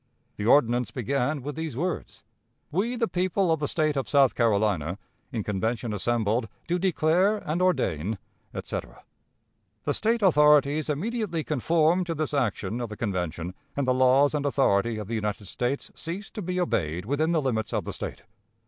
[0.37, 2.23] '"The ordinance began with these words:
[2.71, 4.97] "We, the people of the State of South Carolina,
[5.31, 8.17] in convention assembled, do declare and ordain,"
[8.51, 9.03] etc.
[9.83, 14.43] The State authorities immediately conformed to this action of the Convention, and the laws and
[14.43, 18.23] authority of the United States ceased to be obeyed within the limits of the State.